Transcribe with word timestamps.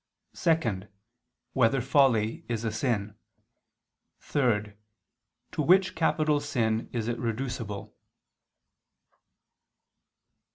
(2) 0.33 0.87
Whether 1.53 1.79
folly 1.79 2.43
is 2.49 2.63
a 2.65 2.71
sin? 2.71 3.13
(3) 4.19 4.73
To 5.51 5.61
which 5.61 5.93
capital 5.93 6.39
sin 6.39 6.89
is 6.91 7.07
it 7.07 7.19
reducible? 7.19 7.95